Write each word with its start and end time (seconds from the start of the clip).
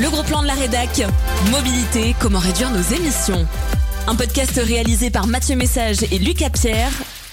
Le 0.00 0.08
gros 0.08 0.22
plan 0.22 0.40
de 0.40 0.46
la 0.46 0.54
rédac. 0.54 1.02
Mobilité, 1.50 2.14
comment 2.18 2.38
réduire 2.38 2.70
nos 2.70 2.80
émissions. 2.80 3.46
Un 4.06 4.14
podcast 4.14 4.58
réalisé 4.64 5.10
par 5.10 5.26
Mathieu 5.26 5.56
Message 5.56 6.04
et 6.10 6.18
Lucas 6.18 6.48
Pierre. 6.48 6.90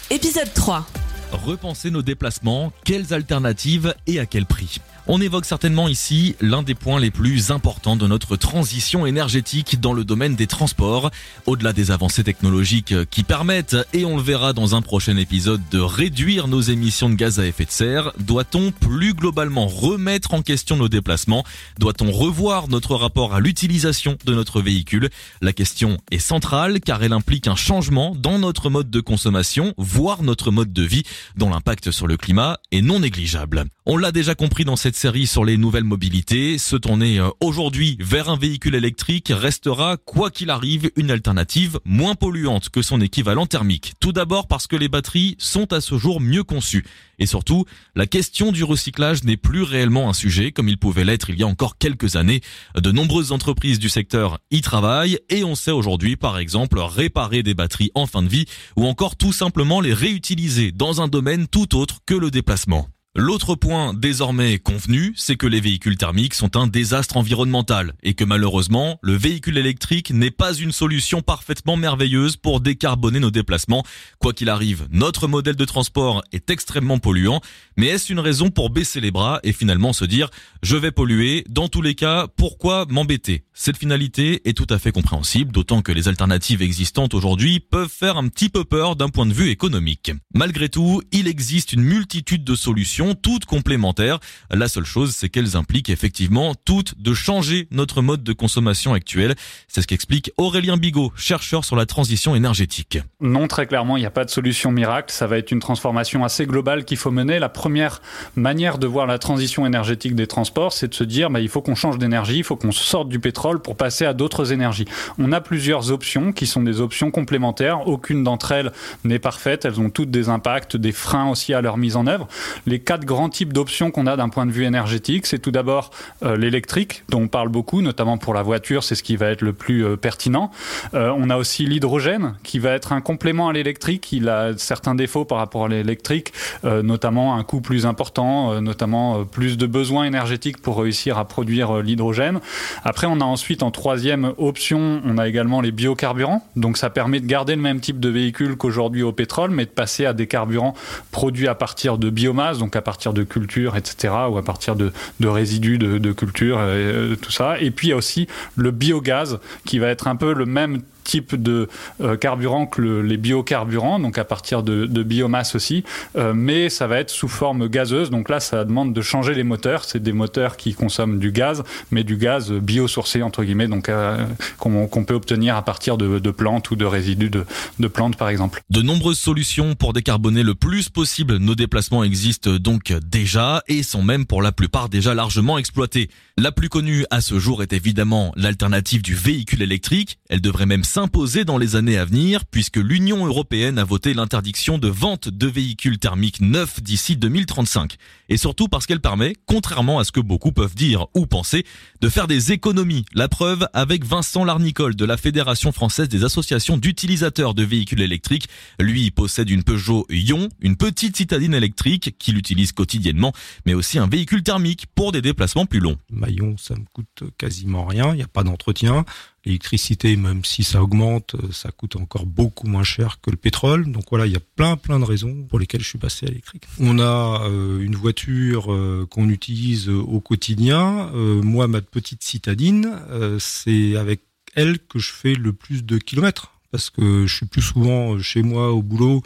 Épisode 0.09 0.53
3. 0.53 0.85
Repenser 1.31 1.91
nos 1.91 2.01
déplacements, 2.01 2.73
quelles 2.83 3.13
alternatives 3.13 3.95
et 4.05 4.19
à 4.19 4.25
quel 4.25 4.45
prix 4.45 4.81
on 5.07 5.21
évoque 5.21 5.45
certainement 5.45 5.87
ici 5.87 6.35
l'un 6.41 6.63
des 6.63 6.75
points 6.75 6.99
les 6.99 7.11
plus 7.11 7.51
importants 7.51 7.95
de 7.95 8.07
notre 8.07 8.35
transition 8.35 9.05
énergétique 9.05 9.79
dans 9.79 9.93
le 9.93 10.03
domaine 10.03 10.35
des 10.35 10.47
transports. 10.47 11.11
Au-delà 11.45 11.71
des 11.71 11.91
avancées 11.91 12.23
technologiques 12.23 12.93
qui 13.09 13.23
permettent, 13.23 13.77
et 13.93 14.03
on 14.03 14.17
le 14.17 14.21
verra 14.21 14.51
dans 14.51 14.75
un 14.75 14.81
prochain 14.81 15.15
épisode, 15.15 15.61
de 15.71 15.79
réduire 15.79 16.47
nos 16.47 16.59
émissions 16.59 17.09
de 17.09 17.15
gaz 17.15 17.39
à 17.39 17.45
effet 17.45 17.65
de 17.65 17.71
serre, 17.71 18.11
doit-on 18.19 18.71
plus 18.71 19.13
globalement 19.13 19.67
remettre 19.67 20.33
en 20.33 20.41
question 20.41 20.75
nos 20.75 20.89
déplacements? 20.89 21.45
Doit-on 21.79 22.11
revoir 22.11 22.67
notre 22.67 22.95
rapport 22.95 23.33
à 23.33 23.39
l'utilisation 23.39 24.17
de 24.25 24.33
notre 24.33 24.61
véhicule? 24.61 25.09
La 25.41 25.53
question 25.53 25.97
est 26.11 26.19
centrale 26.19 26.81
car 26.81 27.01
elle 27.01 27.13
implique 27.13 27.47
un 27.47 27.55
changement 27.55 28.13
dans 28.13 28.39
notre 28.39 28.69
mode 28.69 28.89
de 28.89 28.99
consommation, 28.99 29.73
voire 29.77 30.21
notre 30.21 30.51
mode 30.51 30.73
de 30.73 30.83
vie, 30.83 31.03
dont 31.37 31.49
l'impact 31.49 31.91
sur 31.91 32.07
le 32.07 32.17
climat 32.17 32.57
est 32.71 32.81
non 32.81 32.99
négligeable. 32.99 33.65
On 33.85 33.95
l'a 33.95 34.11
déjà 34.11 34.35
compris 34.35 34.65
dans 34.65 34.75
cette 34.75 34.96
série 34.97 35.27
sur 35.27 35.45
les 35.45 35.57
nouvelles 35.57 35.83
mobilités. 35.83 36.57
Se 36.57 36.75
tourner 36.75 37.19
euh, 37.19 37.29
aujourd'hui 37.39 37.97
vers 37.99 38.29
un 38.29 38.37
véhicule 38.37 38.73
électrique 38.73 39.31
restera, 39.33 39.95
quoi 39.95 40.31
qu'il 40.31 40.49
arrive, 40.49 40.89
une 40.95 41.11
alternative 41.11 41.79
moins 41.85 42.15
polluante 42.15 42.69
que 42.69 42.81
son 42.81 42.99
équivalent 42.99 43.45
thermique. 43.45 43.93
Tout 43.99 44.11
d'abord 44.11 44.47
parce 44.47 44.65
que 44.65 44.75
les 44.75 44.89
batteries 44.89 45.35
sont 45.37 45.71
à 45.71 45.81
ce 45.81 45.99
jour 45.99 46.19
mieux 46.19 46.43
conçues. 46.43 46.83
Et 47.19 47.27
surtout, 47.27 47.65
la 47.95 48.07
question 48.07 48.51
du 48.51 48.63
recyclage 48.63 49.23
n'est 49.23 49.37
plus 49.37 49.61
réellement 49.61 50.09
un 50.09 50.13
sujet 50.13 50.51
comme 50.51 50.67
il 50.67 50.79
pouvait 50.79 51.05
l'être 51.05 51.29
il 51.29 51.39
y 51.39 51.43
a 51.43 51.47
encore 51.47 51.77
quelques 51.77 52.15
années. 52.15 52.41
De 52.75 52.91
nombreuses 52.91 53.31
entreprises 53.31 53.77
du 53.77 53.89
secteur 53.89 54.39
y 54.49 54.61
travaillent 54.61 55.19
et 55.29 55.43
on 55.43 55.53
sait 55.53 55.71
aujourd'hui 55.71 56.15
par 56.15 56.39
exemple 56.39 56.79
réparer 56.79 57.43
des 57.43 57.53
batteries 57.53 57.91
en 57.93 58.07
fin 58.07 58.23
de 58.23 58.29
vie 58.29 58.45
ou 58.75 58.87
encore 58.87 59.15
tout 59.15 59.33
simplement 59.33 59.79
les 59.79 59.93
réutiliser 59.93 60.71
dans 60.71 61.01
un 61.01 61.07
domaine 61.07 61.47
tout 61.47 61.77
autre 61.77 61.99
que 62.07 62.15
le 62.15 62.31
déplacement. 62.31 62.89
L'autre 63.19 63.55
point 63.55 63.95
désormais 63.95 64.59
convenu, 64.59 65.11
c'est 65.15 65.37
que 65.37 65.47
les 65.47 65.59
véhicules 65.59 65.97
thermiques 65.97 66.35
sont 66.35 66.55
un 66.55 66.67
désastre 66.67 67.17
environnemental 67.17 67.95
et 68.03 68.13
que 68.13 68.23
malheureusement, 68.23 68.99
le 69.01 69.15
véhicule 69.15 69.57
électrique 69.57 70.11
n'est 70.11 70.29
pas 70.29 70.53
une 70.53 70.71
solution 70.71 71.23
parfaitement 71.23 71.77
merveilleuse 71.77 72.37
pour 72.37 72.59
décarboner 72.59 73.19
nos 73.19 73.31
déplacements. 73.31 73.83
Quoi 74.19 74.33
qu'il 74.33 74.49
arrive, 74.49 74.87
notre 74.91 75.27
modèle 75.27 75.55
de 75.55 75.65
transport 75.65 76.23
est 76.31 76.51
extrêmement 76.51 76.99
polluant, 76.99 77.41
mais 77.75 77.87
est-ce 77.87 78.13
une 78.13 78.19
raison 78.19 78.51
pour 78.51 78.69
baisser 78.69 79.01
les 79.01 79.09
bras 79.09 79.39
et 79.41 79.51
finalement 79.51 79.93
se 79.93 80.05
dire 80.05 80.29
je 80.61 80.77
vais 80.77 80.91
polluer, 80.91 81.43
dans 81.49 81.69
tous 81.69 81.81
les 81.81 81.95
cas, 81.95 82.27
pourquoi 82.27 82.85
m'embêter? 82.87 83.45
Cette 83.55 83.77
finalité 83.77 84.47
est 84.47 84.55
tout 84.55 84.67
à 84.69 84.77
fait 84.77 84.91
compréhensible, 84.91 85.51
d'autant 85.51 85.81
que 85.81 85.91
les 85.91 86.07
alternatives 86.07 86.61
existantes 86.61 87.15
aujourd'hui 87.15 87.61
peuvent 87.61 87.89
faire 87.89 88.17
un 88.17 88.27
petit 88.27 88.49
peu 88.49 88.63
peur 88.63 88.95
d'un 88.95 89.09
point 89.09 89.25
de 89.25 89.33
vue 89.33 89.49
économique. 89.49 90.11
Malgré 90.35 90.69
tout, 90.69 91.01
il 91.11 91.27
existe 91.27 91.73
une 91.73 91.81
multitude 91.81 92.43
de 92.43 92.53
solutions 92.53 93.06
toutes 93.13 93.45
complémentaires. 93.45 94.19
La 94.51 94.67
seule 94.67 94.85
chose, 94.85 95.15
c'est 95.15 95.29
qu'elles 95.29 95.55
impliquent 95.55 95.89
effectivement 95.89 96.55
toutes 96.65 96.99
de 96.99 97.13
changer 97.13 97.67
notre 97.71 98.01
mode 98.01 98.23
de 98.23 98.33
consommation 98.33 98.93
actuel. 98.93 99.35
C'est 99.67 99.81
ce 99.81 99.87
qu'explique 99.87 100.31
Aurélien 100.37 100.77
Bigot, 100.77 101.11
chercheur 101.15 101.65
sur 101.65 101.75
la 101.75 101.85
transition 101.85 102.35
énergétique. 102.35 102.99
Non, 103.21 103.47
très 103.47 103.67
clairement, 103.67 103.97
il 103.97 104.01
n'y 104.01 104.05
a 104.05 104.11
pas 104.11 104.25
de 104.25 104.29
solution 104.29 104.71
miracle. 104.71 105.11
Ça 105.13 105.27
va 105.27 105.37
être 105.37 105.51
une 105.51 105.59
transformation 105.59 106.23
assez 106.23 106.45
globale 106.45 106.85
qu'il 106.85 106.97
faut 106.97 107.11
mener. 107.11 107.39
La 107.39 107.49
première 107.49 108.01
manière 108.35 108.77
de 108.77 108.87
voir 108.87 109.07
la 109.07 109.19
transition 109.19 109.65
énergétique 109.65 110.15
des 110.15 110.27
transports, 110.27 110.73
c'est 110.73 110.87
de 110.87 110.93
se 110.93 111.03
dire, 111.03 111.29
bah, 111.29 111.39
il 111.39 111.49
faut 111.49 111.61
qu'on 111.61 111.75
change 111.75 111.97
d'énergie, 111.97 112.37
il 112.37 112.43
faut 112.43 112.55
qu'on 112.55 112.71
sorte 112.71 113.09
du 113.09 113.19
pétrole 113.19 113.61
pour 113.61 113.75
passer 113.75 114.05
à 114.05 114.13
d'autres 114.13 114.51
énergies. 114.51 114.85
On 115.17 115.31
a 115.31 115.41
plusieurs 115.41 115.91
options 115.91 116.31
qui 116.31 116.47
sont 116.47 116.63
des 116.63 116.81
options 116.81 117.11
complémentaires. 117.11 117.87
Aucune 117.87 118.23
d'entre 118.23 118.51
elles 118.51 118.71
n'est 119.03 119.19
parfaite. 119.19 119.65
Elles 119.65 119.79
ont 119.79 119.89
toutes 119.89 120.11
des 120.11 120.29
impacts, 120.29 120.77
des 120.77 120.91
freins 120.91 121.29
aussi 121.29 121.53
à 121.53 121.61
leur 121.61 121.77
mise 121.77 121.95
en 121.95 122.07
œuvre. 122.07 122.27
Les 122.65 122.79
quatre 122.79 122.96
grands 123.05 123.29
types 123.29 123.53
d'options 123.53 123.91
qu'on 123.91 124.07
a 124.07 124.15
d'un 124.15 124.29
point 124.29 124.45
de 124.45 124.51
vue 124.51 124.65
énergétique. 124.65 125.25
C'est 125.25 125.39
tout 125.39 125.51
d'abord 125.51 125.91
euh, 126.23 126.37
l'électrique, 126.37 127.03
dont 127.09 127.21
on 127.21 127.27
parle 127.27 127.49
beaucoup, 127.49 127.81
notamment 127.81 128.17
pour 128.17 128.33
la 128.33 128.41
voiture, 128.43 128.83
c'est 128.83 128.95
ce 128.95 129.03
qui 129.03 129.15
va 129.15 129.29
être 129.29 129.41
le 129.41 129.53
plus 129.53 129.85
euh, 129.85 129.95
pertinent. 129.97 130.51
Euh, 130.93 131.13
on 131.17 131.29
a 131.29 131.37
aussi 131.37 131.65
l'hydrogène, 131.65 132.35
qui 132.43 132.59
va 132.59 132.71
être 132.71 132.91
un 132.91 133.01
complément 133.01 133.49
à 133.49 133.53
l'électrique. 133.53 134.11
Il 134.11 134.29
a 134.29 134.57
certains 134.57 134.95
défauts 134.95 135.25
par 135.25 135.37
rapport 135.37 135.65
à 135.65 135.67
l'électrique, 135.67 136.33
notamment 136.63 137.35
un 137.35 137.43
coût 137.43 137.61
plus 137.61 137.85
important, 137.85 138.61
notamment 138.61 139.25
plus 139.25 139.57
de 139.57 139.65
besoins 139.65 140.05
énergétiques 140.05 140.61
pour 140.61 140.79
réussir 140.79 141.17
à 141.17 141.25
produire 141.25 141.81
l'hydrogène. 141.81 142.39
Après, 142.83 143.07
on 143.07 143.19
a 143.21 143.25
ensuite 143.25 143.63
en 143.63 143.71
troisième 143.71 144.33
option, 144.37 145.01
on 145.05 145.17
a 145.17 145.27
également 145.27 145.61
les 145.61 145.71
biocarburants. 145.71 146.43
Donc 146.55 146.77
ça 146.77 146.89
permet 146.89 147.19
de 147.19 147.25
garder 147.25 147.55
le 147.55 147.61
même 147.61 147.79
type 147.79 147.99
de 147.99 148.09
véhicule 148.09 148.55
qu'aujourd'hui 148.57 149.03
au 149.03 149.11
pétrole, 149.11 149.51
mais 149.51 149.65
de 149.65 149.71
passer 149.71 150.05
à 150.05 150.13
des 150.13 150.27
carburants 150.27 150.73
produits 151.11 151.47
à 151.47 151.55
partir 151.55 151.97
de 151.97 152.09
biomasse, 152.09 152.57
donc 152.57 152.75
à 152.75 152.81
partir 152.87 153.11
de 153.11 153.23
culture, 153.23 153.75
etc., 153.75 154.13
ou 154.31 154.37
à 154.37 154.43
partir 154.43 154.77
de, 154.77 154.93
résidus 155.21 155.77
de, 155.77 156.11
culture, 156.13 156.57
et, 156.61 157.17
tout 157.21 157.31
ça. 157.31 157.59
Et 157.59 157.69
puis 157.69 157.87
il 157.87 157.89
y 157.89 157.93
a 157.93 157.97
aussi 157.97 158.29
le 158.55 158.71
biogaz, 158.71 159.39
qui 159.65 159.77
va 159.77 159.89
être 159.89 160.07
un 160.07 160.15
peu 160.15 160.33
le 160.33 160.45
même 160.45 160.79
type 161.07 161.35
de 161.35 161.69
euh, 162.01 162.17
carburant 162.17 162.67
que 162.67 162.81
les 162.81 163.17
biocarburants, 163.17 163.99
donc 163.99 164.17
à 164.17 164.25
partir 164.25 164.61
de, 164.61 164.85
biomasse 165.03 165.55
aussi, 165.55 165.83
euh, 166.17 166.33
mais 166.35 166.69
ça 166.69 166.85
va 166.85 166.99
être 166.99 167.09
sous 167.09 167.29
forme 167.29 167.69
gazeuse. 167.69 168.09
Donc 168.09 168.29
là, 168.29 168.39
ça 168.39 168.65
demande 168.65 168.93
de 168.93 169.01
changer 169.01 169.33
les 169.33 169.43
moteurs. 169.43 169.85
C'est 169.85 170.03
des 170.03 170.11
moteurs 170.11 170.57
qui 170.57 170.73
consomment 170.73 171.17
du 171.17 171.31
gaz, 171.31 171.63
mais 171.91 172.03
du 172.03 172.17
gaz 172.17 172.51
biosourcé 172.51 173.23
entre 173.23 173.43
guillemets, 173.43 173.67
donc 173.67 173.87
euh, 173.89 174.25
qu'on 174.57 175.05
peut 175.05 175.13
obtenir 175.13 175.55
à 175.55 175.61
partir 175.61 175.97
de, 175.97 176.31
plantes 176.31 176.69
ou 176.71 176.75
de 176.75 176.85
résidus 176.85 177.29
de, 177.29 177.45
de, 177.79 177.87
plantes, 177.87 178.17
par 178.17 178.27
exemple. 178.27 178.61
De 178.69 178.81
nombreuses 178.81 179.17
solutions 179.17 179.75
pour 179.75 179.93
décarboner 179.93 180.43
le 180.43 180.55
plus 180.55 180.89
possible 180.89 181.37
nos 181.37 181.55
déplacements 181.55 182.03
existent 182.03 182.51
donc 182.57 182.93
déjà 183.05 183.63
et 183.67 183.81
sont 183.81 184.03
même 184.03 184.25
pour 184.25 184.41
la 184.41 184.51
plupart 184.51 184.89
déjà 184.89 185.13
largement 185.13 185.57
exploitées. 185.57 186.09
La 186.37 186.51
plus 186.51 186.69
connue 186.69 187.05
à 187.09 187.21
ce 187.21 187.39
jour 187.39 187.63
est 187.63 187.73
évidemment 187.73 188.31
l'alternative 188.35 189.01
du 189.01 189.15
véhicule 189.15 189.61
électrique. 189.61 190.19
Elle 190.29 190.41
devrait 190.41 190.65
même 190.65 190.83
s'imposer 190.97 191.45
dans 191.45 191.59
les 191.59 191.75
années 191.75 191.99
à 191.99 192.05
venir 192.05 192.43
puisque 192.45 192.77
l'Union 192.77 193.23
européenne 193.27 193.77
a 193.77 193.83
voté 193.83 194.15
l'interdiction 194.15 194.79
de 194.79 194.87
vente 194.87 195.29
de 195.29 195.45
véhicules 195.45 195.99
thermiques 195.99 196.41
neufs 196.41 196.81
d'ici 196.81 197.15
2035. 197.15 197.97
Et 198.29 198.37
surtout 198.37 198.67
parce 198.67 198.87
qu'elle 198.87 198.99
permet, 198.99 199.35
contrairement 199.45 199.99
à 199.99 200.05
ce 200.05 200.11
que 200.11 200.19
beaucoup 200.19 200.51
peuvent 200.51 200.73
dire 200.73 201.05
ou 201.13 201.27
penser, 201.27 201.67
de 202.01 202.09
faire 202.09 202.25
des 202.25 202.51
économies. 202.51 203.05
La 203.13 203.27
preuve 203.27 203.67
avec 203.73 204.05
Vincent 204.05 204.43
Larnicole 204.43 204.95
de 204.95 205.05
la 205.05 205.17
Fédération 205.17 205.71
française 205.71 206.09
des 206.09 206.23
associations 206.23 206.77
d'utilisateurs 206.77 207.53
de 207.53 207.61
véhicules 207.61 208.01
électriques. 208.01 208.47
Lui 208.79 209.11
possède 209.11 209.51
une 209.51 209.63
Peugeot 209.63 210.07
Ion, 210.09 210.49
une 210.61 210.77
petite 210.77 211.15
citadine 211.15 211.53
électrique 211.53 212.15
qu'il 212.17 212.39
utilise 212.39 212.71
quotidiennement, 212.71 213.33
mais 213.67 213.75
aussi 213.75 213.99
un 213.99 214.07
véhicule 214.07 214.41
thermique 214.41 214.87
pour 214.95 215.11
des 215.11 215.21
déplacements 215.21 215.67
plus 215.67 215.79
longs. 215.79 215.97
Maillon, 216.09 216.57
ça 216.57 216.73
me 216.73 216.85
coûte 216.91 217.23
quasiment 217.37 217.85
rien, 217.85 218.13
il 218.13 218.15
n'y 218.15 218.23
a 218.23 218.27
pas 218.27 218.41
d'entretien. 218.41 219.05
L'électricité, 219.47 220.17
même 220.17 220.43
si 220.43 220.65
ça 220.65 220.83
augmente, 220.83 221.35
euh, 221.35 221.53
ça 221.53 221.71
coûte 221.71 221.95
encore 221.95 222.25
beaucoup 222.25 222.67
moins 222.67 222.83
cher 222.83 223.21
que 223.21 223.31
le 223.31 223.37
pétrole. 223.37 223.89
Donc 223.89 224.03
voilà, 224.09 224.25
il 224.25 224.33
y 224.33 224.35
a 224.35 224.41
plein 224.57 224.75
plein 224.75 224.99
de 224.99 225.05
raisons 225.05 225.45
pour 225.47 225.57
lesquelles 225.57 225.79
je 225.79 225.87
suis 225.87 225.97
passé 225.97 226.25
à 226.25 226.29
l'électrique. 226.29 226.63
On 226.81 226.99
a 226.99 227.47
euh, 227.47 227.79
une 227.79 227.95
voiture 227.95 228.73
euh, 228.73 229.07
qu'on 229.09 229.29
utilise 229.29 229.87
au 229.87 230.19
quotidien. 230.19 231.11
moi, 231.13 231.69
ma 231.69 231.79
petite 231.79 232.23
citadine, 232.23 232.99
c'est 233.39 233.95
avec 233.95 234.19
elle 234.53 234.79
que 234.79 234.99
je 234.99 235.11
fais 235.13 235.33
le 235.33 235.53
plus 235.53 235.85
de 235.85 235.97
kilomètres 235.97 236.51
parce 236.71 236.89
que 236.89 237.25
je 237.25 237.33
suis 237.33 237.45
plus 237.45 237.61
souvent 237.61 238.19
chez 238.19 238.43
moi 238.43 238.73
au 238.73 238.81
boulot 238.81 239.23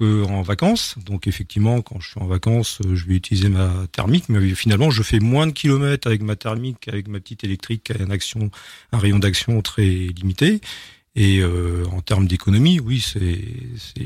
en 0.00 0.42
vacances. 0.42 0.96
Donc 1.04 1.26
effectivement, 1.26 1.82
quand 1.82 2.00
je 2.00 2.10
suis 2.10 2.20
en 2.20 2.26
vacances, 2.26 2.80
euh, 2.84 2.94
je 2.94 3.06
vais 3.06 3.14
utiliser 3.14 3.48
ma 3.48 3.86
thermique, 3.92 4.28
mais 4.28 4.54
finalement, 4.54 4.90
je 4.90 5.02
fais 5.02 5.18
moins 5.18 5.46
de 5.46 5.52
kilomètres 5.52 6.06
avec 6.06 6.22
ma 6.22 6.36
thermique 6.36 6.78
qu'avec 6.80 7.08
ma 7.08 7.20
petite 7.20 7.44
électrique 7.44 7.90
à 7.90 8.02
une 8.02 8.12
action, 8.12 8.50
un 8.92 8.98
rayon 8.98 9.18
d'action 9.18 9.60
très 9.62 9.84
limité. 9.84 10.60
Et 11.16 11.40
euh, 11.40 11.84
en 11.90 12.00
termes 12.02 12.28
d'économie, 12.28 12.78
oui, 12.78 13.00
c'est 13.00 14.00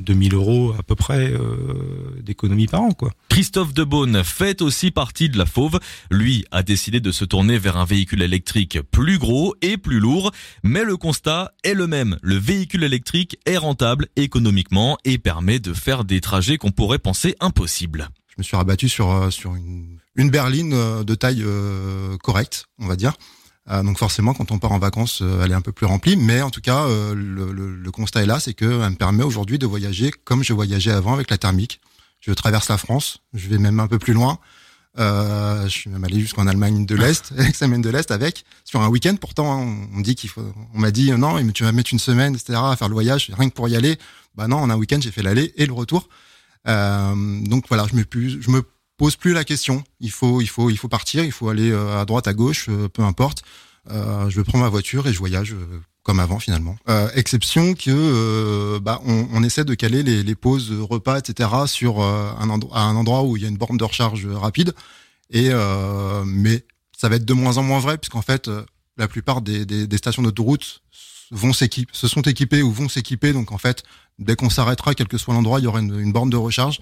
2000 0.00 0.34
euh, 0.34 0.36
euros 0.36 0.74
à 0.76 0.82
peu 0.82 0.96
près 0.96 1.30
euh, 1.30 2.20
d'économie 2.20 2.66
par 2.66 2.82
an. 2.82 2.90
Quoi. 2.90 3.12
Christophe 3.28 3.72
Debaune 3.72 4.24
fait 4.24 4.60
aussi 4.60 4.90
partie 4.90 5.28
de 5.28 5.38
la 5.38 5.46
Fauve. 5.46 5.78
Lui 6.10 6.44
a 6.50 6.64
décidé 6.64 6.98
de 6.98 7.12
se 7.12 7.24
tourner 7.24 7.58
vers 7.58 7.76
un 7.76 7.84
véhicule 7.84 8.22
électrique 8.22 8.80
plus 8.90 9.18
gros 9.18 9.54
et 9.62 9.76
plus 9.76 10.00
lourd, 10.00 10.32
mais 10.64 10.82
le 10.82 10.96
constat 10.96 11.52
est 11.62 11.74
le 11.74 11.86
même. 11.86 12.18
Le 12.22 12.36
véhicule 12.36 12.82
électrique 12.82 13.38
est 13.46 13.58
rentable 13.58 14.08
économiquement 14.16 14.98
et 15.04 15.18
permet 15.18 15.60
de 15.60 15.72
faire 15.72 16.04
des 16.04 16.20
trajets 16.20 16.58
qu'on 16.58 16.72
pourrait 16.72 16.98
penser 16.98 17.36
impossibles. 17.38 18.08
Je 18.30 18.34
me 18.38 18.42
suis 18.42 18.56
rabattu 18.56 18.88
sur, 18.88 19.32
sur 19.32 19.54
une, 19.54 19.98
une 20.16 20.30
berline 20.30 21.04
de 21.04 21.14
taille 21.14 21.44
correcte, 22.20 22.66
on 22.80 22.88
va 22.88 22.96
dire. 22.96 23.12
Euh, 23.70 23.82
donc 23.82 23.98
forcément, 23.98 24.34
quand 24.34 24.50
on 24.50 24.58
part 24.58 24.72
en 24.72 24.78
vacances, 24.78 25.20
euh, 25.22 25.42
elle 25.42 25.52
est 25.52 25.54
un 25.54 25.62
peu 25.62 25.72
plus 25.72 25.86
remplie. 25.86 26.16
Mais 26.16 26.42
en 26.42 26.50
tout 26.50 26.60
cas, 26.60 26.84
euh, 26.84 27.14
le, 27.14 27.52
le, 27.52 27.90
constat 27.90 28.22
est 28.22 28.26
là, 28.26 28.38
c'est 28.38 28.54
qu'elle 28.54 28.68
me 28.68 28.96
permet 28.96 29.24
aujourd'hui 29.24 29.58
de 29.58 29.66
voyager 29.66 30.12
comme 30.24 30.42
je 30.42 30.52
voyageais 30.52 30.90
avant 30.90 31.14
avec 31.14 31.30
la 31.30 31.38
thermique. 31.38 31.80
Je 32.20 32.32
traverse 32.32 32.68
la 32.68 32.78
France, 32.78 33.18
je 33.32 33.48
vais 33.48 33.58
même 33.58 33.80
un 33.80 33.86
peu 33.86 33.98
plus 33.98 34.12
loin. 34.12 34.38
Euh, 34.98 35.64
je 35.64 35.70
suis 35.70 35.90
même 35.90 36.04
allé 36.04 36.20
jusqu'en 36.20 36.46
Allemagne 36.46 36.86
de 36.86 36.94
l'Est, 36.94 37.32
examen 37.38 37.80
de 37.80 37.90
l'Est 37.90 38.10
avec 38.10 38.44
sur 38.64 38.80
un 38.80 38.88
week-end. 38.88 39.16
Pourtant, 39.20 39.52
hein, 39.52 39.88
on 39.94 40.00
dit 40.00 40.14
qu'il 40.14 40.30
faut. 40.30 40.44
On 40.74 40.78
m'a 40.78 40.90
dit 40.90 41.10
non, 41.12 41.44
tu 41.52 41.64
vas 41.64 41.72
mettre 41.72 41.92
une 41.92 41.98
semaine, 41.98 42.34
etc. 42.34 42.58
à 42.62 42.76
faire 42.76 42.88
le 42.88 42.94
voyage, 42.94 43.30
rien 43.36 43.48
que 43.48 43.54
pour 43.54 43.68
y 43.68 43.76
aller. 43.76 43.98
Bah 44.34 44.46
non, 44.46 44.58
en 44.58 44.70
un 44.70 44.76
week-end, 44.76 44.98
j'ai 45.00 45.10
fait 45.10 45.22
l'aller 45.22 45.52
et 45.56 45.66
le 45.66 45.72
retour. 45.72 46.08
Euh, 46.66 47.14
donc 47.42 47.64
voilà, 47.68 47.86
je 47.90 47.96
me 47.96 48.04
je 48.40 48.50
me 48.50 48.62
pose 48.96 49.16
plus 49.16 49.32
la 49.32 49.44
question. 49.44 49.84
Il 50.00 50.10
faut, 50.10 50.40
il 50.40 50.48
faut, 50.48 50.70
il 50.70 50.76
faut 50.76 50.88
partir. 50.88 51.24
Il 51.24 51.32
faut 51.32 51.48
aller 51.48 51.70
euh, 51.70 52.00
à 52.00 52.04
droite, 52.04 52.28
à 52.28 52.34
gauche, 52.34 52.66
euh, 52.68 52.88
peu 52.88 53.02
importe. 53.02 53.42
Euh, 53.90 54.30
je 54.30 54.40
prends 54.40 54.58
ma 54.58 54.68
voiture 54.68 55.06
et 55.06 55.12
je 55.12 55.18
voyage 55.18 55.54
comme 56.04 56.20
avant 56.20 56.38
finalement. 56.38 56.76
Euh, 56.88 57.08
exception 57.14 57.74
que 57.74 57.90
euh, 57.90 58.78
bah, 58.78 59.00
on, 59.04 59.26
on, 59.32 59.42
essaie 59.42 59.64
de 59.64 59.74
caler 59.74 60.02
les, 60.02 60.22
les 60.22 60.34
pauses 60.34 60.70
repas, 60.70 61.18
etc. 61.18 61.50
sur 61.66 62.00
euh, 62.00 62.30
un, 62.38 62.50
endroit, 62.50 62.78
un 62.78 62.94
endroit 62.94 63.22
où 63.24 63.36
il 63.36 63.42
y 63.42 63.46
a 63.46 63.48
une 63.48 63.56
borne 63.56 63.78
de 63.78 63.84
recharge 63.84 64.26
rapide. 64.26 64.74
Et 65.30 65.50
mais 66.26 66.64
ça 66.96 67.08
va 67.08 67.16
être 67.16 67.24
de 67.24 67.32
moins 67.32 67.56
en 67.56 67.62
moins 67.62 67.80
vrai 67.80 67.96
puisqu'en 67.96 68.22
fait 68.22 68.48
la 68.98 69.08
plupart 69.08 69.40
des, 69.40 69.64
des, 69.64 69.86
des 69.86 69.96
stations 69.96 70.22
d'autoroute 70.22 70.82
vont 71.30 71.52
s'équiper, 71.52 71.90
se 71.92 72.06
sont 72.06 72.20
équipées 72.22 72.62
ou 72.62 72.70
vont 72.70 72.88
s'équiper. 72.88 73.32
Donc 73.32 73.50
en 73.50 73.58
fait, 73.58 73.82
dès 74.18 74.36
qu'on 74.36 74.50
s'arrêtera, 74.50 74.94
quel 74.94 75.08
que 75.08 75.18
soit 75.18 75.34
l'endroit, 75.34 75.58
il 75.58 75.64
y 75.64 75.66
aura 75.66 75.80
une, 75.80 75.98
une 75.98 76.12
borne 76.12 76.30
de 76.30 76.36
recharge. 76.36 76.78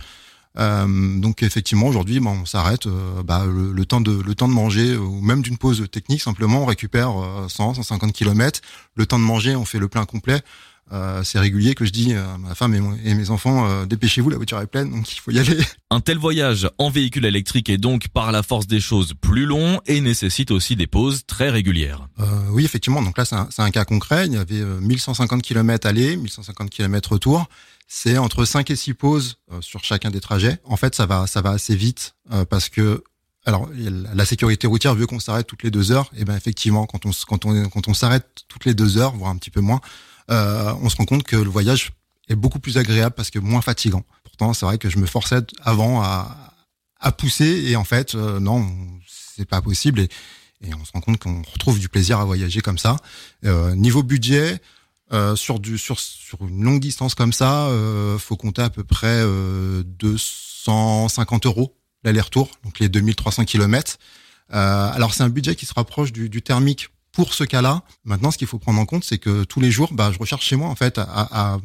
Euh, 0.58 1.19
donc 1.19 1.43
effectivement 1.43 1.87
aujourd'hui 1.87 2.20
bon, 2.20 2.40
on 2.43 2.44
s'arrête 2.44 2.87
euh, 2.87 3.22
bah, 3.22 3.44
le, 3.46 3.72
le, 3.72 3.87
temps 3.87 4.02
de 4.02 4.12
le 4.12 4.34
temps 4.34 4.49
de 4.49 4.52
manger 4.52 4.96
ou 4.96 5.22
même 5.22 5.40
d'une 5.40 5.56
pause 5.56 5.88
technique 5.90 6.20
simplement 6.20 6.64
on 6.64 6.66
récupère 6.66 7.14
100 7.49 7.75
150 7.75 8.12
km 8.12 8.60
le 8.94 9.06
temps 9.06 9.19
de 9.19 9.25
manger 9.25 9.56
on 9.56 9.64
fait 9.64 9.78
le 9.78 9.88
plein 9.88 10.04
complet. 10.04 10.43
Euh, 10.93 11.22
c'est 11.25 11.38
régulier 11.38 11.75
que 11.75 11.87
je 11.87 11.90
dis 11.90 12.12
à 12.12 12.37
ma 12.37 12.54
femme 12.54 12.99
et, 13.02 13.14
mes 13.14 13.31
enfants 13.31 13.66
euh, 13.66 13.87
dépêchez-vous 13.87 14.28
la 14.28 14.37
voiture 14.37 14.60
est 14.60 14.66
pleine 14.66 14.90
donc 14.90 15.10
il 15.10 15.20
faut 15.20 15.31
y 15.31 15.38
aller. 15.38 15.56
Un 15.90 16.00
tel 16.00 16.19
voyage 16.19 16.69
en 16.76 16.90
véhicule 16.90 17.25
électrique 17.25 17.70
est 17.70 17.78
donc 17.78 18.08
par 18.08 18.31
la 18.31 18.43
force 18.43 18.66
des 18.66 18.81
choses 18.81 19.14
plus 19.19 19.46
long 19.46 19.81
et 19.87 20.02
nécessite 20.02 20.50
aussi 20.50 20.76
des 20.76 20.87
pauses 20.87 21.25
très 21.26 21.49
régulières. 21.49 22.08
Euh, 22.20 22.25
oui 22.50 22.64
effectivement. 22.66 23.00
Donc 23.00 23.16
là 23.16 23.25
c'est 23.25 23.37
un, 23.37 23.49
un, 23.56 23.70
cas 23.70 23.87
concret. 23.87 24.26
Il 24.26 24.34
y 24.34 24.37
avait 24.37 24.62
1150 24.62 25.40
km 25.40 25.87
aller 25.87 26.16
1150 26.16 26.69
km 26.69 27.12
retour 27.12 27.49
c'est 27.94 28.16
entre 28.16 28.46
5 28.46 28.70
et 28.70 28.76
6 28.76 28.94
pauses 28.94 29.36
euh, 29.52 29.60
sur 29.60 29.84
chacun 29.84 30.10
des 30.10 30.20
trajets. 30.20 30.58
En 30.64 30.78
fait, 30.78 30.94
ça 30.94 31.04
va, 31.04 31.26
ça 31.26 31.42
va 31.42 31.50
assez 31.50 31.76
vite 31.76 32.14
euh, 32.32 32.46
parce 32.46 32.70
que 32.70 33.04
alors 33.44 33.68
la 33.74 34.24
sécurité 34.24 34.66
routière 34.66 34.94
veut 34.94 35.06
qu'on 35.06 35.20
s'arrête 35.20 35.46
toutes 35.46 35.62
les 35.62 35.70
deux 35.70 35.92
heures. 35.92 36.10
Et 36.16 36.24
ben 36.24 36.34
effectivement, 36.34 36.86
quand 36.86 37.04
on 37.04 37.10
quand 37.28 37.44
on 37.44 37.68
quand 37.68 37.88
on 37.88 37.94
s'arrête 37.94 38.44
toutes 38.48 38.64
les 38.64 38.72
deux 38.72 38.96
heures, 38.96 39.14
voire 39.14 39.30
un 39.30 39.36
petit 39.36 39.50
peu 39.50 39.60
moins, 39.60 39.82
euh, 40.30 40.72
on 40.80 40.88
se 40.88 40.96
rend 40.96 41.04
compte 41.04 41.24
que 41.24 41.36
le 41.36 41.50
voyage 41.50 41.92
est 42.30 42.34
beaucoup 42.34 42.60
plus 42.60 42.78
agréable 42.78 43.14
parce 43.14 43.30
que 43.30 43.38
moins 43.38 43.60
fatigant. 43.60 44.04
Pourtant, 44.24 44.54
c'est 44.54 44.64
vrai 44.64 44.78
que 44.78 44.88
je 44.88 44.96
me 44.96 45.06
forçais 45.06 45.42
avant 45.60 46.02
à 46.02 46.54
à 46.98 47.12
pousser 47.12 47.64
et 47.66 47.76
en 47.76 47.84
fait 47.84 48.14
euh, 48.14 48.40
non, 48.40 48.66
c'est 49.06 49.44
pas 49.44 49.60
possible 49.60 50.00
et, 50.00 50.08
et 50.62 50.72
on 50.74 50.84
se 50.86 50.92
rend 50.92 51.02
compte 51.02 51.18
qu'on 51.18 51.42
retrouve 51.42 51.78
du 51.78 51.90
plaisir 51.90 52.20
à 52.20 52.24
voyager 52.24 52.62
comme 52.62 52.78
ça. 52.78 52.96
Euh, 53.44 53.74
niveau 53.74 54.02
budget, 54.02 54.62
euh, 55.12 55.37
sur 55.37 55.61
une 56.41 56.64
longue 56.64 56.81
distance 56.81 57.14
comme 57.14 57.32
ça, 57.32 57.67
euh, 57.67 58.19
faut 58.19 58.37
compter 58.37 58.62
à 58.62 58.70
peu 58.70 58.85
près 58.85 59.23
euh, 59.23 59.82
250 59.85 61.47
euros 61.47 61.76
l'aller-retour, 62.05 62.50
donc 62.64 62.79
les 62.79 62.88
2300 62.88 63.44
km. 63.44 63.99
Euh, 64.53 64.91
alors 64.93 65.14
c'est 65.14 65.23
un 65.23 65.29
budget 65.29 65.55
qui 65.55 65.67
se 65.67 65.75
rapproche 65.75 66.12
du, 66.12 66.43
thermique 66.43 66.88
pour 67.12 67.35
ce 67.35 67.44
cas-là. 67.44 67.82
Maintenant, 68.05 68.31
ce 68.31 68.38
qu'il 68.38 68.47
faut 68.47 68.59
prendre 68.59 68.81
en 68.81 68.87
compte, 68.87 69.05
c'est 69.05 69.19
que 69.19 69.44
tous 69.44 69.61
les 69.61 69.70
jours, 69.70 69.93
bah, 69.93 70.11
je 70.12 70.19
recherche 70.19 70.44
chez 70.44 70.56
moi 70.56 70.69
en 70.69 70.75
fait 70.75 70.99
à, 70.99 71.59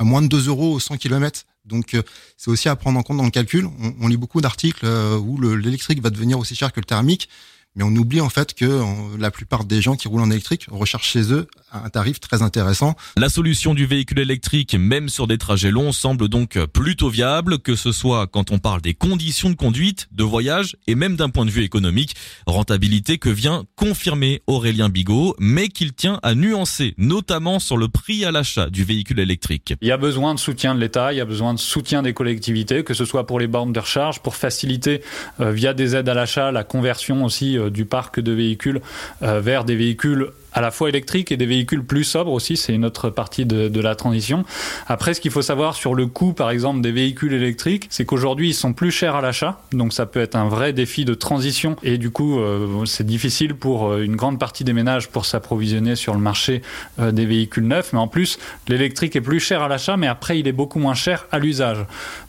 moins 0.00 0.22
de 0.22 0.26
2 0.26 0.48
euros 0.48 0.72
au 0.72 0.80
100 0.80 0.96
km. 0.96 1.44
Donc 1.64 1.94
euh, 1.94 2.02
c'est 2.36 2.50
aussi 2.50 2.68
à 2.68 2.74
prendre 2.74 2.98
en 2.98 3.02
compte 3.02 3.18
dans 3.18 3.24
le 3.24 3.30
calcul. 3.30 3.66
On, 3.66 3.94
on 4.00 4.08
lit 4.08 4.16
beaucoup 4.16 4.40
d'articles 4.40 4.84
euh, 4.84 5.16
où 5.16 5.40
l'électrique 5.40 6.02
va 6.02 6.10
devenir 6.10 6.38
aussi 6.38 6.56
cher 6.56 6.72
que 6.72 6.80
le 6.80 6.84
thermique 6.84 7.28
mais 7.74 7.84
on 7.84 7.94
oublie 7.96 8.20
en 8.20 8.28
fait 8.28 8.54
que 8.54 8.82
la 9.18 9.30
plupart 9.30 9.64
des 9.64 9.80
gens 9.80 9.96
qui 9.96 10.08
roulent 10.08 10.22
en 10.22 10.30
électrique 10.30 10.66
recherchent 10.70 11.10
chez 11.10 11.32
eux 11.32 11.46
un 11.72 11.88
tarif 11.88 12.20
très 12.20 12.42
intéressant. 12.42 12.94
La 13.16 13.28
solution 13.28 13.74
du 13.74 13.86
véhicule 13.86 14.18
électrique, 14.18 14.74
même 14.74 15.08
sur 15.08 15.26
des 15.26 15.38
trajets 15.38 15.70
longs, 15.70 15.92
semble 15.92 16.28
donc 16.28 16.58
plutôt 16.66 17.08
viable, 17.08 17.58
que 17.58 17.76
ce 17.76 17.92
soit 17.92 18.26
quand 18.26 18.50
on 18.50 18.58
parle 18.58 18.82
des 18.82 18.94
conditions 18.94 19.50
de 19.50 19.54
conduite, 19.54 20.08
de 20.12 20.22
voyage 20.22 20.76
et 20.86 20.94
même 20.94 21.16
d'un 21.16 21.30
point 21.30 21.44
de 21.44 21.50
vue 21.50 21.62
économique. 21.62 22.14
Rentabilité 22.46 23.18
que 23.18 23.28
vient 23.28 23.64
confirmer 23.76 24.42
Aurélien 24.46 24.88
Bigot, 24.88 25.34
mais 25.38 25.68
qu'il 25.68 25.94
tient 25.94 26.20
à 26.22 26.34
nuancer, 26.34 26.94
notamment 26.98 27.58
sur 27.58 27.76
le 27.76 27.88
prix 27.88 28.24
à 28.24 28.32
l'achat 28.32 28.68
du 28.68 28.84
véhicule 28.84 29.20
électrique. 29.20 29.74
Il 29.80 29.88
y 29.88 29.92
a 29.92 29.96
besoin 29.96 30.34
de 30.34 30.38
soutien 30.38 30.74
de 30.74 30.80
l'État, 30.80 31.12
il 31.12 31.16
y 31.16 31.20
a 31.20 31.24
besoin 31.24 31.54
de 31.54 31.58
soutien 31.58 32.02
des 32.02 32.12
collectivités, 32.12 32.84
que 32.84 32.94
ce 32.94 33.04
soit 33.04 33.26
pour 33.26 33.40
les 33.40 33.46
bornes 33.46 33.72
de 33.72 33.80
recharge, 33.80 34.20
pour 34.20 34.36
faciliter 34.36 35.02
euh, 35.40 35.52
via 35.52 35.74
des 35.74 35.96
aides 35.96 36.08
à 36.08 36.14
l'achat 36.14 36.52
la 36.52 36.64
conversion 36.64 37.24
aussi 37.24 37.58
euh, 37.58 37.61
du 37.70 37.84
parc 37.84 38.20
de 38.20 38.32
véhicules 38.32 38.80
euh, 39.22 39.40
vers 39.40 39.64
des 39.64 39.76
véhicules 39.76 40.28
à 40.52 40.60
la 40.60 40.70
fois 40.70 40.88
électriques 40.88 41.32
et 41.32 41.36
des 41.36 41.46
véhicules 41.46 41.84
plus 41.84 42.04
sobres 42.04 42.32
aussi, 42.32 42.56
c'est 42.56 42.74
une 42.74 42.84
autre 42.84 43.10
partie 43.10 43.46
de, 43.46 43.68
de, 43.68 43.80
la 43.80 43.94
transition. 43.94 44.44
Après, 44.86 45.14
ce 45.14 45.20
qu'il 45.20 45.30
faut 45.30 45.42
savoir 45.42 45.74
sur 45.74 45.94
le 45.94 46.06
coût, 46.06 46.32
par 46.32 46.50
exemple, 46.50 46.80
des 46.80 46.92
véhicules 46.92 47.32
électriques, 47.32 47.86
c'est 47.90 48.04
qu'aujourd'hui, 48.04 48.50
ils 48.50 48.54
sont 48.54 48.72
plus 48.72 48.90
chers 48.90 49.16
à 49.16 49.20
l'achat, 49.20 49.60
donc 49.72 49.92
ça 49.92 50.06
peut 50.06 50.20
être 50.20 50.36
un 50.36 50.48
vrai 50.48 50.72
défi 50.72 51.04
de 51.04 51.14
transition, 51.14 51.76
et 51.82 51.98
du 51.98 52.10
coup, 52.10 52.40
euh, 52.40 52.84
c'est 52.86 53.06
difficile 53.06 53.54
pour 53.54 53.88
euh, 53.88 54.02
une 54.02 54.16
grande 54.16 54.38
partie 54.38 54.64
des 54.64 54.72
ménages 54.72 55.08
pour 55.08 55.26
s'approvisionner 55.26 55.96
sur 55.96 56.14
le 56.14 56.20
marché 56.20 56.62
euh, 56.98 57.12
des 57.12 57.26
véhicules 57.26 57.66
neufs, 57.66 57.92
mais 57.92 57.98
en 57.98 58.08
plus, 58.08 58.38
l'électrique 58.68 59.16
est 59.16 59.20
plus 59.20 59.40
cher 59.40 59.62
à 59.62 59.68
l'achat, 59.68 59.96
mais 59.96 60.06
après, 60.06 60.38
il 60.38 60.48
est 60.48 60.52
beaucoup 60.52 60.78
moins 60.78 60.94
cher 60.94 61.26
à 61.32 61.38
l'usage. 61.38 61.78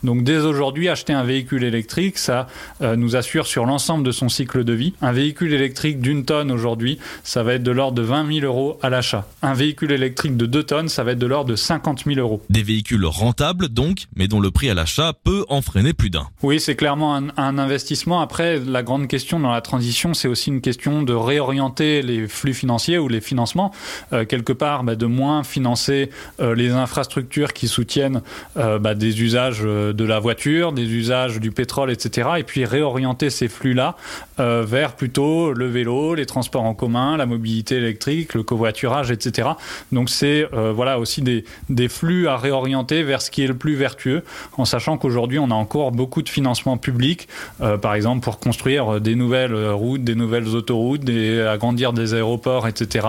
Donc 0.04 0.24
dès 0.24 0.38
aujourd'hui, 0.38 0.90
acheter 0.90 1.14
un 1.14 1.24
véhicule 1.24 1.64
électrique, 1.64 2.18
ça 2.18 2.48
euh, 2.81 2.96
nous 2.96 3.16
assure 3.16 3.48
sur 3.48 3.66
l'ensemble 3.66 4.04
de 4.04 4.12
son 4.12 4.30
cycle 4.30 4.64
de 4.64 4.74
vie. 4.74 4.94
Un 5.02 5.12
véhicule 5.12 5.54
électrique 5.54 6.00
d'une 6.00 6.25
tonne 6.25 6.52
aujourd'hui, 6.52 7.00
ça 7.24 7.44
va 7.44 7.54
être 7.54 7.64
de 7.64 7.72
l'ordre 7.72 7.96
de 7.96 8.02
20 8.02 8.12
000 8.15 8.45
euros 8.45 8.77
à 8.81 8.89
l'achat. 8.89 9.25
Un 9.42 9.54
véhicule 9.54 9.92
électrique 9.92 10.38
de 10.38 10.45
2 10.45 10.63
tonnes, 10.63 10.89
ça 10.89 11.04
va 11.04 11.13
être 11.13 11.19
de 11.19 11.25
l'ordre 11.25 11.50
de 11.50 11.56
50 11.56 12.04
000 12.06 12.19
euros. 12.19 12.42
Des 12.50 12.63
véhicules 12.63 13.06
rentables 13.06 13.69
donc, 13.69 14.06
mais 14.15 14.27
dont 14.27 14.39
le 14.39 14.51
prix 14.51 14.69
à 14.69 14.74
l'achat 14.74 15.13
peut 15.24 15.45
en 15.50 15.62
freiner 15.62 15.94
plus 15.94 16.10
d'un. 16.10 16.27
Oui, 16.42 16.60
c'est 16.60 16.75
clairement 16.75 17.15
un, 17.15 17.30
un, 17.38 17.57
investissement. 17.57 18.21
Après, 18.21 18.60
la 18.60 18.83
grande 18.83 19.07
question 19.07 19.39
dans 19.39 19.51
la 19.51 19.62
transition, 19.62 20.13
c'est 20.13 20.27
aussi 20.27 20.50
une 20.50 20.62
question 20.62 21.04
de 21.04 21.13
réorienter 21.13 22.01
les 22.01 22.27
flux 22.27 22.54
financiers 22.54 22.98
ou 22.98 23.07
les 23.07 23.21
financements. 23.21 23.71
Euh, 24.12 24.25
quelque 24.25 24.54
part, 24.54 24.83
bah, 24.83 24.95
de 24.95 25.06
moins 25.06 25.44
financer 25.44 26.10
euh, 26.39 26.56
les 26.56 26.71
infrastructures 26.71 27.54
qui 27.54 27.68
soutiennent 27.68 28.21
euh, 28.57 28.80
bah, 28.80 28.95
des 28.95 29.21
usages 29.21 29.62
euh, 29.63 29.94
de 29.94 30.04
la 30.04 30.19
voiture, 30.19 30.74
des 30.74 30.86
usages 30.86 31.39
du 31.39 31.51
pétrole, 31.51 31.92
etc. 31.92 32.30
Et 32.38 32.44
puis 32.44 32.65
réorienter 32.65 33.30
ces 33.30 33.48
flux-là 33.48 33.95
euh, 34.39 34.63
vers 34.65 34.95
plutôt 34.95 35.54
le 35.54 35.68
vélo, 35.68 36.15
les 36.15 36.25
transports 36.25 36.63
en 36.63 36.74
commun, 36.74 37.17
la 37.17 37.25
mobilité 37.25 37.75
électrique 37.75 38.02
le 38.05 38.43
covoiturage, 38.43 39.12
etc. 39.12 39.50
Donc 39.91 40.10
c'est 40.10 40.48
euh, 40.53 40.72
voilà 40.74 41.00
aussi 41.00 41.22
des, 41.22 41.43
des, 41.69 41.88
flux 41.88 42.27
à 42.27 42.38
réorienter 42.38 43.03
vers 43.03 43.22
ce 43.22 43.31
qui 43.31 43.43
est 43.43 43.48
le 43.48 43.53
plus 43.53 43.75
vertueux, 43.75 44.24
en 44.57 44.65
sachant 44.65 44.98
qu'aujourd'hui 44.98 45.39
on 45.39 45.51
a 45.51 45.55
encore 45.55 45.91
beaucoup 45.91 46.22
de 46.22 46.29
financements 46.29 46.77
publics, 46.77 47.27
euh, 47.62 47.77
par 47.77 47.95
exemple 47.95 48.24
pour 48.24 48.39
construire 48.39 49.01
des 49.01 49.15
nouvelles 49.15 49.55
routes, 49.72 50.03
des 50.03 50.15
nouvelles 50.15 50.48
autoroutes, 50.50 51.03
des, 51.03 51.41
agrandir 51.41 51.93
des 51.93 52.13
aéroports, 52.13 52.67
etc. 52.67 53.07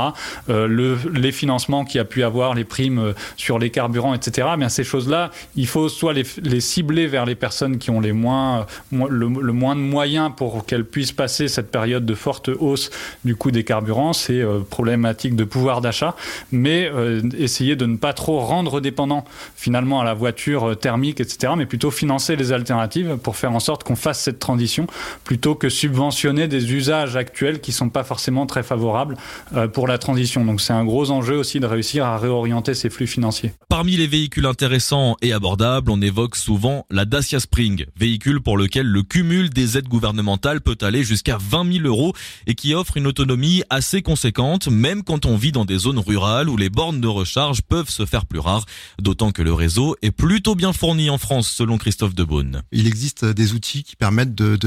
Euh, 0.48 0.66
le, 0.66 0.98
les 1.12 1.32
financements 1.32 1.84
qui 1.84 1.98
a 1.98 2.04
pu 2.04 2.22
avoir, 2.22 2.54
les 2.54 2.64
primes 2.64 3.14
sur 3.36 3.58
les 3.58 3.70
carburants, 3.70 4.14
etc. 4.14 4.48
Bien 4.58 4.68
ces 4.68 4.84
choses-là, 4.84 5.30
il 5.56 5.66
faut 5.66 5.88
soit 5.88 6.12
les, 6.12 6.60
cibler 6.60 7.06
vers 7.06 7.26
les 7.26 7.34
personnes 7.34 7.78
qui 7.78 7.90
ont 7.90 8.00
les 8.00 8.12
moins, 8.12 8.66
le, 8.92 9.08
le 9.08 9.52
moins 9.52 9.76
de 9.76 9.80
moyens 9.80 10.30
pour 10.36 10.64
qu'elles 10.66 10.84
puissent 10.84 11.12
passer 11.12 11.48
cette 11.48 11.70
période 11.70 12.06
de 12.06 12.14
forte 12.14 12.48
hausse 12.48 12.90
du 13.24 13.36
coût 13.36 13.50
des 13.50 13.64
carburants, 13.64 14.12
c'est 14.12 14.40
euh, 14.40 14.60
problématique 14.84 15.34
de 15.34 15.44
pouvoir 15.44 15.80
d'achat, 15.80 16.14
mais 16.52 16.90
euh, 16.92 17.22
essayer 17.38 17.74
de 17.74 17.86
ne 17.86 17.96
pas 17.96 18.12
trop 18.12 18.40
rendre 18.40 18.82
dépendant 18.82 19.24
finalement 19.56 20.02
à 20.02 20.04
la 20.04 20.12
voiture 20.12 20.72
euh, 20.72 20.74
thermique, 20.74 21.20
etc., 21.20 21.54
mais 21.56 21.64
plutôt 21.64 21.90
financer 21.90 22.36
les 22.36 22.52
alternatives 22.52 23.16
pour 23.22 23.36
faire 23.36 23.52
en 23.52 23.60
sorte 23.60 23.82
qu'on 23.82 23.96
fasse 23.96 24.20
cette 24.20 24.38
transition, 24.38 24.86
plutôt 25.24 25.54
que 25.54 25.70
subventionner 25.70 26.48
des 26.48 26.74
usages 26.74 27.16
actuels 27.16 27.62
qui 27.62 27.70
ne 27.70 27.76
sont 27.76 27.88
pas 27.88 28.04
forcément 28.04 28.44
très 28.44 28.62
favorables 28.62 29.16
euh, 29.56 29.68
pour 29.68 29.88
la 29.88 29.96
transition. 29.96 30.44
Donc 30.44 30.60
c'est 30.60 30.74
un 30.74 30.84
gros 30.84 31.10
enjeu 31.10 31.38
aussi 31.38 31.60
de 31.60 31.66
réussir 31.66 32.04
à 32.04 32.18
réorienter 32.18 32.74
ces 32.74 32.90
flux 32.90 33.06
financiers. 33.06 33.52
Parmi 33.70 33.96
les 33.96 34.06
véhicules 34.06 34.44
intéressants 34.44 35.16
et 35.22 35.32
abordables, 35.32 35.90
on 35.90 36.02
évoque 36.02 36.36
souvent 36.36 36.84
la 36.90 37.06
Dacia 37.06 37.40
Spring, 37.40 37.86
véhicule 37.98 38.42
pour 38.42 38.58
lequel 38.58 38.86
le 38.86 39.02
cumul 39.02 39.48
des 39.48 39.78
aides 39.78 39.88
gouvernementales 39.88 40.60
peut 40.60 40.76
aller 40.82 41.04
jusqu'à 41.04 41.38
20 41.40 41.72
000 41.72 41.86
euros 41.86 42.12
et 42.46 42.54
qui 42.54 42.74
offre 42.74 42.98
une 42.98 43.06
autonomie 43.06 43.62
assez 43.70 44.02
conséquente, 44.02 44.68
même 44.74 45.02
quand 45.02 45.26
on 45.26 45.36
vit 45.36 45.52
dans 45.52 45.64
des 45.64 45.78
zones 45.78 45.98
rurales 45.98 46.48
où 46.48 46.56
les 46.56 46.70
bornes 46.70 47.00
de 47.00 47.08
recharge 47.08 47.62
peuvent 47.62 47.88
se 47.88 48.04
faire 48.06 48.26
plus 48.26 48.38
rares, 48.38 48.66
d'autant 49.00 49.32
que 49.32 49.42
le 49.42 49.52
réseau 49.52 49.96
est 50.02 50.10
plutôt 50.10 50.54
bien 50.54 50.72
fourni 50.72 51.10
en 51.10 51.18
France, 51.18 51.48
selon 51.48 51.78
Christophe 51.78 52.14
Debaune. 52.14 52.62
Il 52.72 52.86
existe 52.86 53.24
des 53.24 53.52
outils 53.52 53.84
qui 53.84 53.96
permettent 53.96 54.34
de, 54.34 54.58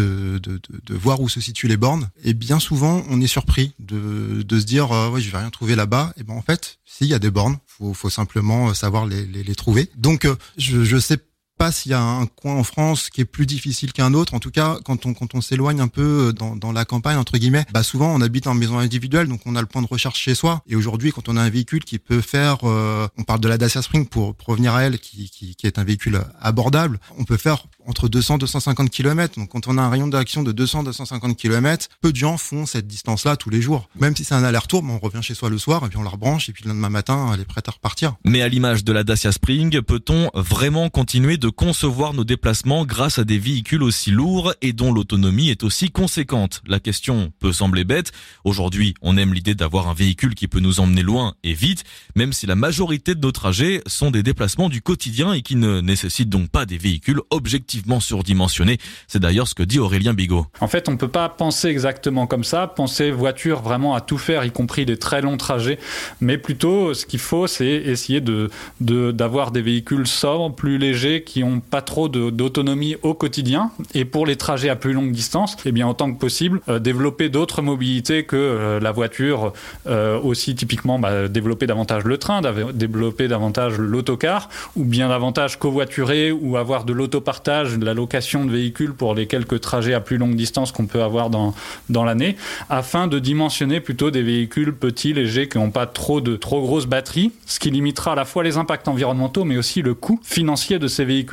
voir 0.90 1.22
où 1.22 1.30
se 1.30 1.42
situent 1.42 1.68
les 1.68 1.78
bornes, 1.78 2.10
et 2.24 2.34
bien 2.34 2.60
souvent, 2.60 3.04
on 3.10 3.22
est 3.22 3.28
surpris 3.28 3.74
de, 3.80 4.44
se 4.50 4.66
dire, 4.66 4.92
euh, 4.92 5.10
ouais, 5.10 5.22
je 5.22 5.32
vais 5.32 5.38
rien 5.38 5.50
trouver 5.50 5.76
là-bas. 5.76 6.14
Et 6.18 6.24
ben 6.24 6.34
en 6.34 6.42
fait, 6.42 6.80
s'il 6.86 7.08
y 7.08 7.14
a 7.14 7.20
des 7.20 7.32
bornes, 7.32 7.58
faut, 7.68 7.94
faut 7.94 8.10
simplement 8.10 8.74
savoir 8.74 9.06
les 9.06 9.56
trouver. 9.56 9.90
Donc, 9.96 10.26
euh, 10.26 10.36
je, 10.58 10.84
je 10.84 10.98
sais 10.98 11.20
pas 11.58 11.72
s'il 11.72 11.92
y 11.92 11.96
a 11.96 12.02
un 12.02 12.26
coin 12.26 12.56
en 12.56 12.64
France 12.64 13.10
qui 13.10 13.22
est 13.22 13.26
plus 13.26 13.46
difficile 13.46 13.94
qu'un 13.94 14.14
autre. 14.14 14.34
En 14.34 14.40
tout 14.40 14.52
cas, 14.52 14.78
quand 14.84 15.06
on 15.06 15.14
quand 15.14 15.36
on 15.36 15.42
s'éloigne 15.42 15.80
un 15.80 15.88
peu 15.88 16.34
dans, 16.34 16.56
dans 16.56 16.72
la 16.72 16.86
campagne 16.86 17.18
entre 17.18 17.38
guillemets, 17.38 17.66
bah 17.72 17.84
souvent 17.84 18.14
on 18.14 18.22
habite 18.22 18.48
en 18.48 18.54
maison 18.54 18.78
individuelle, 18.78 19.28
donc 19.28 19.42
on 19.46 19.56
a 19.56 19.62
le 19.62 19.68
point 19.68 19.82
de 19.82 19.88
recherche 19.88 20.20
chez 20.20 20.36
soi. 20.36 20.62
Et 20.68 20.76
aujourd'hui, 20.76 21.12
quand 21.12 21.30
on 21.30 21.38
a 21.38 21.42
un 21.42 21.50
véhicule 21.50 21.84
qui 21.84 22.00
peut 22.00 22.22
faire, 22.22 22.58
euh, 22.64 23.08
on 23.18 23.24
parle 23.24 23.40
de 23.40 23.48
la 23.48 23.58
Dacia 23.58 23.82
Spring 23.82 24.08
pour, 24.08 24.36
pour 24.36 24.50
revenir 24.50 24.76
à 24.76 24.84
elle, 24.84 25.00
qui, 25.00 25.30
qui, 25.30 25.56
qui 25.56 25.68
est 25.68 25.80
un 25.80 25.84
véhicule 25.84 26.22
abordable, 26.40 27.00
on 27.18 27.24
peut 27.24 27.38
faire 27.38 27.66
entre 27.86 28.10
200 28.10 28.38
250 28.38 28.90
km. 28.90 29.40
Donc 29.40 29.50
quand 29.50 29.68
on 29.68 29.78
a 29.78 29.82
un 29.82 29.90
rayon 29.90 30.08
d'action 30.08 30.44
de 30.44 30.52
200 30.52 30.84
250 30.84 31.38
km, 31.38 31.88
peu 32.02 32.12
de 32.12 32.18
gens 32.18 32.38
font 32.38 32.66
cette 32.66 32.88
distance-là 32.88 33.36
tous 33.38 33.50
les 33.50 33.62
jours. 33.62 33.90
Même 34.00 34.16
si 34.16 34.24
c'est 34.24 34.36
un 34.36 34.44
aller-retour, 34.44 34.84
on 34.88 35.00
revient 35.00 35.22
chez 35.22 35.34
soi 35.34 35.50
le 35.50 35.58
soir 35.58 35.86
et 35.86 35.90
puis 35.90 35.98
on 35.98 36.04
la 36.04 36.10
rebranche 36.10 36.50
et 36.50 36.54
puis 36.54 36.64
le 36.64 36.70
lendemain 36.70 36.90
matin, 36.90 37.32
elle 37.34 37.40
est 37.40 37.46
prête 37.46 37.68
à 37.68 37.72
repartir. 37.72 38.16
Mais 38.24 38.42
à 38.42 38.48
l'image 38.48 38.84
de 38.84 38.92
la 38.92 39.04
Dacia 39.04 39.32
Spring, 39.32 39.82
peut-on 39.82 40.30
vraiment 40.34 40.90
continuer 40.90 41.38
de 41.38 41.47
concevoir 41.50 42.13
nos 42.13 42.24
déplacements 42.24 42.86
grâce 42.86 43.20
à 43.20 43.24
des 43.24 43.39
véhicules 43.39 43.84
aussi 43.84 44.12
lourds 44.12 44.54
et 44.62 44.74
dont 44.74 44.92
l'autonomie 44.92 45.50
est 45.50 45.63
aussi 45.63 45.89
conséquente 45.89 46.62
La 46.68 46.80
question 46.80 47.32
peut 47.39 47.54
sembler 47.54 47.84
bête. 47.84 48.12
Aujourd'hui, 48.44 48.94
on 49.01 49.18
aime 49.18 49.34
l'idée 49.34 49.56
d'avoir 49.56 49.88
un 49.88 49.94
véhicule 49.94 50.36
qui 50.36 50.48
peut 50.48 50.60
nous 50.60 50.80
emmener 50.80 51.04
loin 51.04 51.36
et 51.44 51.54
vite, 51.54 51.84
même 52.16 52.34
si 52.34 52.46
la 52.46 52.56
majorité 52.56 53.16
de 53.16 53.22
nos 53.22 53.32
trajets 53.32 53.82
sont 53.86 54.12
des 54.12 54.24
déplacements 54.24 54.70
du 54.70 54.82
quotidien 54.82 55.34
et 55.34 55.42
qui 55.42 55.56
ne 55.56 55.82
nécessitent 55.82 56.30
donc 56.30 56.50
pas 56.50 56.66
des 56.66 56.77
véhicules 56.77 57.22
objectivement 57.30 58.00
surdimensionnés. 58.00 58.77
C'est 59.08 59.20
d'ailleurs 59.20 59.48
ce 59.48 59.56
que 59.56 59.63
dit 59.63 59.80
Aurélien 59.80 60.13
Bigot. 60.13 60.48
En 60.60 60.68
fait, 60.68 60.89
on 60.89 60.94
ne 60.94 60.98
peut 60.98 61.08
pas 61.08 61.30
penser 61.30 61.68
exactement 61.68 62.27
comme 62.27 62.44
ça, 62.44 62.68
penser 62.68 63.12
voiture 63.12 63.62
vraiment 63.62 63.96
à 63.96 64.01
tout 64.01 64.18
faire, 64.18 64.46
y 64.46 64.51
compris 64.51 64.86
des 64.86 64.98
très 64.98 65.22
longs 65.22 65.38
trajets, 65.38 65.80
mais 66.22 66.38
plutôt 66.38 66.94
ce 66.94 67.06
qu'il 67.06 67.20
faut, 67.20 67.48
c'est 67.48 67.68
essayer 67.68 68.22
de 68.22 68.50
d'avoir 68.80 69.51
des 69.51 69.62
véhicules 69.62 70.08
sobres, 70.08 70.54
plus 70.54 70.77
légers, 70.77 71.24
qui 71.24 71.37
ont 71.44 71.60
pas 71.60 71.82
trop 71.82 72.10
d'autonomie 72.10 72.96
au 73.01 73.13
quotidien. 73.13 73.72
Et 73.94 74.06
pour 74.06 74.25
les 74.25 74.36
trajets 74.36 74.70
à 74.70 74.75
plus 74.75 74.94
longue 74.94 75.12
distance, 75.12 75.58
eh 75.65 75.72
bien 75.72 75.88
autant 75.88 76.12
que 76.12 76.20
possible, 76.20 76.62
euh, 76.70 76.79
développer 76.79 77.29
d'autres 77.29 77.62
mobilités 77.62 78.24
que 78.24 78.36
euh, 78.36 78.79
la 78.79 78.91
voiture, 78.91 79.53
euh, 79.88 80.20
aussi 80.20 80.56
typiquement 80.56 81.00
bah, 81.00 81.27
développer 81.27 81.67
davantage 81.67 82.03
le 82.03 82.17
train, 82.17 82.41
développer 82.74 83.27
davantage 83.27 83.77
l'autocar, 83.77 84.50
ou 84.75 84.84
bien 84.84 85.10
davantage 85.10 85.60
covoiturer 85.60 86.32
ou 86.32 86.58
avoir 86.58 86.86
de 86.86 86.94
l'autopartage, 86.94 87.77
de 87.77 87.86
la 87.86 87.94
location 87.94 88.46
de 88.46 88.51
véhicules 88.51 88.94
pour 88.94 89.15
les 89.15 89.27
quelques 89.27 89.62
trajets 89.62 89.94
à 89.94 90.01
plus 90.01 90.17
longue 90.17 90.36
distance 90.36 90.72
qu'on 90.72 90.88
peut 90.88 91.01
avoir 91.01 91.29
dans, 91.29 91.53
dans 91.89 92.03
l'année, 92.03 92.38
afin 92.70 93.08
de 93.08 93.20
dimensionner 93.20 93.79
plutôt 93.79 94.12
des 94.12 94.22
véhicules 94.22 94.74
petits, 94.74 95.13
légers, 95.13 95.50
qui 95.50 95.58
n'ont 95.58 95.72
pas 95.72 95.86
trop 95.86 96.22
de 96.22 96.36
trop 96.36 96.62
grosses 96.62 96.88
batteries, 96.88 97.32
ce 97.46 97.60
qui 97.60 97.70
limitera 97.72 98.13
à 98.13 98.15
la 98.15 98.25
fois 98.25 98.44
les 98.44 98.58
impacts 98.58 98.88
environnementaux, 98.88 99.44
mais 99.44 99.58
aussi 99.58 99.82
le 99.82 99.94
coût 99.94 100.20
financier 100.24 100.79
de 100.79 100.88
ces 100.88 101.06
véhicules 101.06 101.26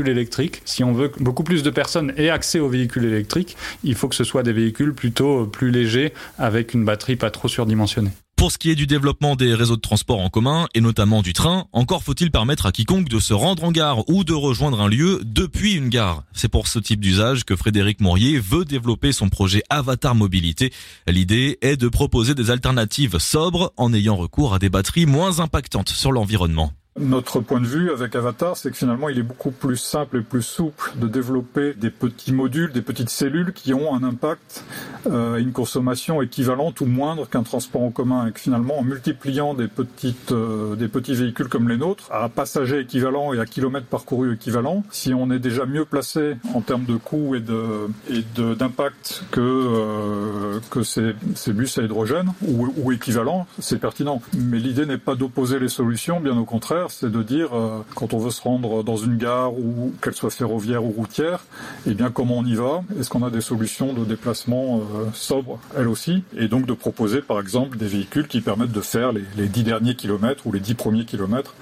Si 0.64 0.84
on 0.84 0.92
veut 0.92 1.08
que 1.08 1.22
beaucoup 1.22 1.44
plus 1.44 1.62
de 1.62 1.70
personnes 1.70 2.12
aient 2.16 2.30
accès 2.30 2.58
aux 2.58 2.68
véhicules 2.68 3.04
électriques, 3.04 3.56
il 3.82 3.94
faut 3.94 4.08
que 4.08 4.14
ce 4.14 4.24
soit 4.24 4.42
des 4.42 4.52
véhicules 4.52 4.94
plutôt 4.94 5.46
plus 5.46 5.70
légers, 5.70 6.12
avec 6.38 6.74
une 6.74 6.84
batterie 6.84 7.16
pas 7.16 7.30
trop 7.30 7.48
surdimensionnée. 7.48 8.10
Pour 8.36 8.50
ce 8.50 8.58
qui 8.58 8.70
est 8.70 8.74
du 8.74 8.86
développement 8.86 9.36
des 9.36 9.54
réseaux 9.54 9.76
de 9.76 9.80
transport 9.80 10.20
en 10.20 10.28
commun, 10.28 10.66
et 10.74 10.80
notamment 10.80 11.22
du 11.22 11.32
train, 11.32 11.66
encore 11.72 12.02
faut-il 12.02 12.30
permettre 12.30 12.66
à 12.66 12.72
quiconque 12.72 13.08
de 13.08 13.18
se 13.18 13.32
rendre 13.32 13.64
en 13.64 13.72
gare 13.72 14.08
ou 14.08 14.24
de 14.24 14.34
rejoindre 14.34 14.80
un 14.80 14.88
lieu 14.88 15.20
depuis 15.24 15.74
une 15.74 15.88
gare. 15.88 16.24
C'est 16.32 16.48
pour 16.48 16.66
ce 16.66 16.78
type 16.78 17.00
d'usage 17.00 17.44
que 17.44 17.56
Frédéric 17.56 18.00
Mourier 18.00 18.38
veut 18.40 18.64
développer 18.64 19.12
son 19.12 19.28
projet 19.28 19.62
Avatar 19.70 20.14
Mobilité. 20.14 20.72
L'idée 21.06 21.58
est 21.62 21.76
de 21.76 21.88
proposer 21.88 22.34
des 22.34 22.50
alternatives 22.50 23.18
sobres 23.18 23.72
en 23.76 23.94
ayant 23.94 24.16
recours 24.16 24.52
à 24.52 24.58
des 24.58 24.68
batteries 24.68 25.06
moins 25.06 25.38
impactantes 25.38 25.90
sur 25.90 26.12
l'environnement. 26.12 26.72
Notre 26.96 27.40
point 27.40 27.60
de 27.60 27.66
vue 27.66 27.90
avec 27.90 28.14
Avatar, 28.14 28.56
c'est 28.56 28.70
que 28.70 28.76
finalement, 28.76 29.08
il 29.08 29.18
est 29.18 29.24
beaucoup 29.24 29.50
plus 29.50 29.76
simple 29.76 30.18
et 30.18 30.20
plus 30.20 30.42
souple 30.42 30.92
de 30.94 31.08
développer 31.08 31.74
des 31.74 31.90
petits 31.90 32.32
modules, 32.32 32.70
des 32.70 32.82
petites 32.82 33.10
cellules 33.10 33.52
qui 33.52 33.74
ont 33.74 33.92
un 33.92 34.04
impact 34.04 34.62
euh, 35.08 35.38
une 35.38 35.50
consommation 35.50 36.22
équivalente 36.22 36.80
ou 36.80 36.86
moindre 36.86 37.28
qu'un 37.28 37.42
transport 37.42 37.82
en 37.82 37.90
commun. 37.90 38.28
Et 38.28 38.32
que 38.32 38.38
finalement, 38.38 38.78
en 38.78 38.84
multipliant 38.84 39.54
des 39.54 39.66
petites, 39.66 40.30
euh, 40.30 40.76
des 40.76 40.86
petits 40.86 41.14
véhicules 41.14 41.48
comme 41.48 41.68
les 41.68 41.76
nôtres, 41.76 42.08
à 42.12 42.28
passagers 42.28 42.78
équivalents 42.78 43.32
et 43.34 43.40
à 43.40 43.44
kilomètres 43.44 43.86
parcourus 43.86 44.32
équivalents, 44.32 44.84
si 44.92 45.12
on 45.12 45.32
est 45.32 45.40
déjà 45.40 45.66
mieux 45.66 45.84
placé 45.84 46.36
en 46.54 46.60
termes 46.60 46.84
de 46.84 46.96
coûts 46.96 47.34
et 47.34 47.40
de 47.40 47.88
et 48.08 48.22
d'impact 48.54 49.24
que 49.32 49.40
euh, 49.40 50.60
que 50.70 50.84
ces, 50.84 51.14
ces 51.34 51.52
bus 51.52 51.76
à 51.76 51.82
hydrogène 51.82 52.32
ou, 52.46 52.72
ou 52.76 52.92
équivalents, 52.92 53.48
c'est 53.58 53.80
pertinent. 53.80 54.22
Mais 54.32 54.60
l'idée 54.60 54.86
n'est 54.86 54.96
pas 54.96 55.16
d'opposer 55.16 55.58
les 55.58 55.68
solutions, 55.68 56.20
bien 56.20 56.38
au 56.38 56.44
contraire 56.44 56.83
c'est 56.90 57.10
de 57.10 57.22
dire 57.22 57.56
euh, 57.56 57.84
quand 57.94 58.14
on 58.14 58.18
veut 58.18 58.30
se 58.30 58.42
rendre 58.42 58.82
dans 58.82 58.96
une 58.96 59.16
gare 59.16 59.52
ou 59.52 59.92
qu'elle 60.02 60.14
soit 60.14 60.30
ferroviaire 60.30 60.84
ou 60.84 60.90
routière, 60.90 61.44
eh 61.86 61.94
bien 61.94 62.10
comment 62.10 62.38
on 62.38 62.44
y 62.44 62.54
va? 62.54 62.82
Est-ce 62.98 63.10
qu'on 63.10 63.22
a 63.22 63.30
des 63.30 63.40
solutions 63.40 63.92
de 63.92 64.04
déplacement 64.04 64.78
euh, 64.78 65.06
sobres, 65.12 65.58
elles 65.76 65.88
aussi? 65.88 66.24
Et 66.36 66.48
donc 66.48 66.66
de 66.66 66.72
proposer 66.72 67.22
par 67.22 67.40
exemple 67.40 67.76
des 67.76 67.86
véhicules 67.86 68.28
qui 68.28 68.40
permettent 68.40 68.72
de 68.72 68.80
faire 68.80 69.12
les, 69.12 69.24
les 69.36 69.48
dix 69.48 69.64
derniers 69.64 69.94
kilomètres 69.94 70.46
ou 70.46 70.52
les 70.52 70.60
dix 70.60 70.74
premiers 70.74 71.04
kilomètres 71.04 71.54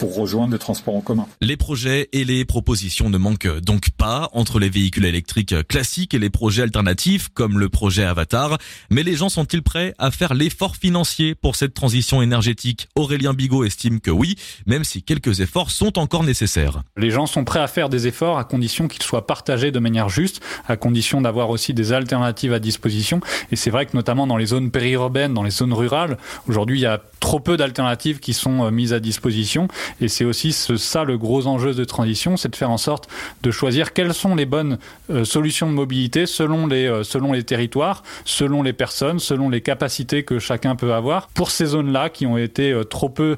pour 0.00 0.16
rejoindre 0.16 0.52
des 0.52 0.58
transports 0.58 0.96
en 0.96 1.02
commun. 1.02 1.26
Les 1.42 1.58
projets 1.58 2.08
et 2.12 2.24
les 2.24 2.46
propositions 2.46 3.10
ne 3.10 3.18
manquent 3.18 3.60
donc 3.60 3.90
pas 3.90 4.30
entre 4.32 4.58
les 4.58 4.70
véhicules 4.70 5.04
électriques 5.04 5.54
classiques 5.68 6.14
et 6.14 6.18
les 6.18 6.30
projets 6.30 6.62
alternatifs 6.62 7.28
comme 7.28 7.58
le 7.58 7.68
projet 7.68 8.04
Avatar. 8.04 8.56
Mais 8.90 9.02
les 9.02 9.14
gens 9.14 9.28
sont-ils 9.28 9.62
prêts 9.62 9.94
à 9.98 10.10
faire 10.10 10.32
l'effort 10.32 10.76
financier 10.76 11.34
pour 11.34 11.54
cette 11.54 11.74
transition 11.74 12.22
énergétique? 12.22 12.88
Aurélien 12.96 13.34
Bigot 13.34 13.64
estime 13.64 14.00
que 14.00 14.10
oui, 14.10 14.36
même 14.64 14.84
si 14.84 15.02
quelques 15.02 15.40
efforts 15.40 15.70
sont 15.70 15.98
encore 15.98 16.24
nécessaires. 16.24 16.82
Les 16.96 17.10
gens 17.10 17.26
sont 17.26 17.44
prêts 17.44 17.60
à 17.60 17.68
faire 17.68 17.90
des 17.90 18.06
efforts 18.06 18.38
à 18.38 18.44
condition 18.44 18.88
qu'ils 18.88 19.02
soient 19.02 19.26
partagés 19.26 19.70
de 19.70 19.78
manière 19.80 20.08
juste, 20.08 20.40
à 20.66 20.78
condition 20.78 21.20
d'avoir 21.20 21.50
aussi 21.50 21.74
des 21.74 21.92
alternatives 21.92 22.54
à 22.54 22.58
disposition. 22.58 23.20
Et 23.52 23.56
c'est 23.56 23.70
vrai 23.70 23.84
que 23.84 23.94
notamment 23.94 24.26
dans 24.26 24.38
les 24.38 24.46
zones 24.46 24.70
périurbaines, 24.70 25.34
dans 25.34 25.42
les 25.42 25.50
zones 25.50 25.74
rurales, 25.74 26.16
aujourd'hui 26.48 26.78
il 26.78 26.82
y 26.82 26.86
a 26.86 27.02
trop 27.20 27.38
peu 27.38 27.58
d'alternatives 27.58 28.18
qui 28.18 28.32
sont 28.32 28.64
euh, 28.64 28.70
mises 28.70 28.94
à 28.94 29.00
disposition. 29.00 29.68
Et 30.00 30.08
c'est 30.08 30.24
aussi 30.24 30.52
ça 30.52 31.04
le 31.04 31.18
gros 31.18 31.46
enjeu 31.46 31.74
de 31.74 31.84
transition, 31.84 32.36
c'est 32.36 32.48
de 32.48 32.56
faire 32.56 32.70
en 32.70 32.78
sorte 32.78 33.08
de 33.42 33.50
choisir 33.50 33.92
quelles 33.92 34.14
sont 34.14 34.34
les 34.34 34.46
bonnes 34.46 34.78
euh, 35.10 35.24
solutions 35.24 35.68
de 35.68 35.74
mobilité 35.74 36.26
selon 36.26 36.66
les, 36.66 36.86
euh, 36.86 37.02
selon 37.02 37.32
les 37.32 37.42
territoires, 37.42 38.02
selon 38.24 38.62
les 38.62 38.72
personnes, 38.72 39.18
selon 39.18 39.48
les 39.48 39.60
capacités 39.60 40.22
que 40.22 40.38
chacun 40.38 40.76
peut 40.76 40.92
avoir. 40.92 41.28
Pour 41.28 41.50
ces 41.50 41.66
zones-là 41.66 42.10
qui 42.10 42.26
ont 42.26 42.36
été 42.36 42.78
trop 42.88 43.08
peu 43.08 43.36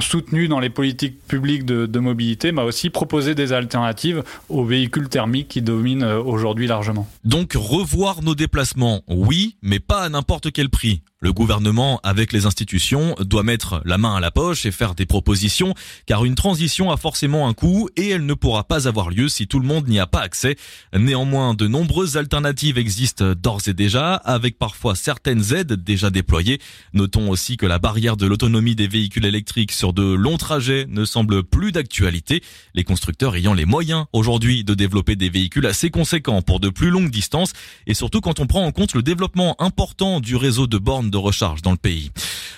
soutenues 0.00 0.48
dans 0.48 0.60
les 0.60 0.70
politiques 0.70 1.18
publiques 1.26 1.64
de 1.64 1.98
mobilité, 1.98 2.52
mais 2.52 2.62
aussi 2.62 2.90
proposer 2.90 3.34
des 3.34 3.52
alternatives 3.52 4.22
aux 4.48 4.64
véhicules 4.64 5.08
thermiques 5.08 5.48
qui 5.48 5.62
dominent 5.62 6.04
aujourd'hui 6.04 6.66
largement. 6.66 7.08
Donc 7.24 7.52
revoir 7.54 8.22
nos 8.22 8.34
déplacements, 8.34 9.02
oui, 9.08 9.56
mais 9.62 9.80
pas 9.80 10.02
à 10.02 10.08
n'importe 10.08 10.52
quel 10.52 10.68
prix. 10.68 11.02
Le 11.20 11.32
gouvernement, 11.32 11.98
avec 12.02 12.30
les 12.34 12.44
institutions, 12.44 13.14
doit 13.20 13.42
mettre 13.42 13.80
la 13.86 13.96
main 13.96 14.16
à 14.16 14.20
la 14.20 14.30
poche 14.30 14.66
et 14.66 14.70
faire 14.70 14.94
des 14.94 15.06
propositions, 15.06 15.72
car 16.04 16.26
une 16.26 16.34
transition 16.34 16.90
a 16.90 16.98
forcément 16.98 17.48
un 17.48 17.54
coût 17.54 17.88
et 17.96 18.10
elle 18.10 18.26
ne 18.26 18.34
pourra 18.34 18.64
pas 18.64 18.86
avoir 18.86 19.08
lieu 19.08 19.30
si 19.30 19.46
tout 19.46 19.58
le 19.58 19.66
monde 19.66 19.88
n'y 19.88 19.98
a 19.98 20.06
pas 20.06 20.20
accès. 20.20 20.56
Néanmoins, 20.94 21.54
de 21.54 21.68
nombreuses 21.68 22.18
alternatives 22.18 22.76
existent 22.76 23.32
d'ores 23.34 23.62
et 23.66 23.72
déjà, 23.72 24.16
avec 24.16 24.58
parfois 24.58 24.94
certaines 24.94 25.54
aides 25.54 25.72
déjà 25.72 26.10
déployées. 26.10 26.60
Notons 26.92 27.30
aussi 27.30 27.56
que 27.56 27.64
la 27.64 27.78
barrière 27.78 28.18
de 28.18 28.26
l'autonomie 28.26 28.76
des 28.76 28.86
véhicules 28.86 29.24
électriques 29.24 29.72
sur 29.72 29.94
de 29.94 30.02
longs 30.02 30.36
trajets 30.36 30.84
ne 30.86 31.06
semble 31.06 31.44
plus 31.44 31.72
d'actualité, 31.72 32.42
les 32.74 32.84
constructeurs 32.84 33.36
ayant 33.36 33.54
les 33.54 33.64
moyens 33.64 34.04
aujourd'hui 34.12 34.64
de 34.64 34.74
développer 34.74 35.16
des 35.16 35.30
véhicules 35.30 35.66
assez 35.66 35.88
conséquents 35.88 36.42
pour 36.42 36.60
de 36.60 36.68
plus 36.68 36.90
longues 36.90 37.10
distances, 37.10 37.54
et 37.86 37.94
surtout 37.94 38.20
quand 38.20 38.38
on 38.38 38.46
prend 38.46 38.66
en 38.66 38.70
compte 38.70 38.92
le 38.92 39.02
développement 39.02 39.56
important 39.62 40.20
du 40.20 40.36
réseau 40.36 40.66
de 40.66 40.76
de 41.10 41.16
recharge 41.16 41.62
dans 41.62 41.70
le 41.70 41.76
pays. 41.76 42.10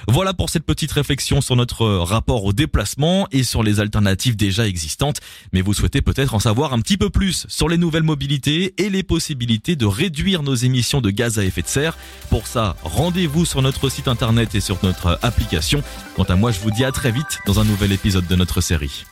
Voilà 0.06 0.32
pour 0.32 0.48
cette 0.50 0.64
petite 0.64 0.92
réflexion 0.92 1.40
sur 1.40 1.56
notre 1.56 1.86
rapport 1.86 2.44
au 2.44 2.52
déplacement 2.52 3.26
et 3.30 3.42
sur 3.42 3.62
les 3.62 3.80
alternatives 3.80 4.36
déjà 4.36 4.66
existantes. 4.66 5.20
Mais 5.52 5.60
vous 5.60 5.74
souhaitez 5.74 6.02
peut-être 6.02 6.34
en 6.34 6.38
savoir 6.38 6.72
un 6.72 6.80
petit 6.80 6.96
peu 6.96 7.10
plus 7.10 7.46
sur 7.48 7.68
les 7.68 7.76
nouvelles 7.76 8.02
mobilités 8.02 8.74
et 8.78 8.90
les 8.90 9.02
possibilités 9.02 9.76
de 9.76 9.86
réduire 9.86 10.42
nos 10.42 10.54
émissions 10.54 11.00
de 11.00 11.10
gaz 11.10 11.38
à 11.38 11.44
effet 11.44 11.62
de 11.62 11.68
serre. 11.68 11.96
Pour 12.30 12.46
ça, 12.46 12.76
rendez-vous 12.82 13.44
sur 13.44 13.62
notre 13.62 13.88
site 13.88 14.08
internet 14.08 14.54
et 14.54 14.60
sur 14.60 14.78
notre 14.82 15.18
application. 15.22 15.82
Quant 16.16 16.24
à 16.24 16.36
moi, 16.36 16.52
je 16.52 16.60
vous 16.60 16.70
dis 16.70 16.84
à 16.84 16.92
très 16.92 17.10
vite 17.10 17.40
dans 17.46 17.60
un 17.60 17.64
nouvel 17.64 17.92
épisode 17.92 18.26
de 18.26 18.36
notre 18.36 18.60
série. 18.60 19.04